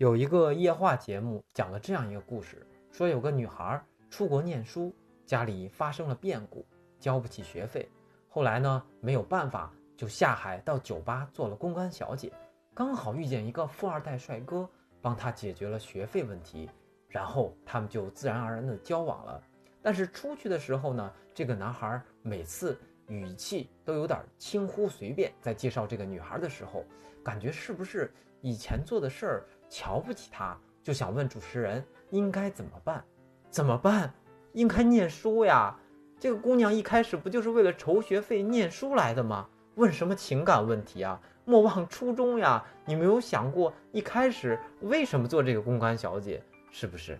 [0.00, 3.78] 有一个夜话节目讲了这样一个故事，说有个女孩
[4.08, 4.96] 出国念书，
[5.26, 6.64] 家里发生了变故，
[6.98, 7.86] 交不起学费，
[8.26, 12.32] 后来呢没有办法，就下海到酒吧做了公关小姐，
[12.72, 14.66] 刚好遇见一个富二代帅哥，
[15.02, 16.70] 帮她解决了学费问题，
[17.06, 19.42] 然后他们就自然而然的交往了。
[19.82, 22.80] 但是出去的时候呢，这个男孩每次
[23.10, 26.84] 语气都有点轻忽随便，在介绍这个女孩的时候，
[27.24, 28.10] 感觉是不是
[28.40, 29.46] 以前做的事儿？
[29.68, 33.04] 瞧不起她，就想问主持人应该怎么办？
[33.50, 34.14] 怎么办？
[34.52, 35.76] 应该念书呀！
[36.18, 39.48] 这个姑娘一开始不就是为了筹学费念书来的吗？
[39.74, 41.20] 问什么情感问题啊？
[41.44, 42.64] 莫忘初衷呀！
[42.84, 46.42] 你没有想过一开始为什么做这个公关小姐？
[46.70, 47.18] 是不是？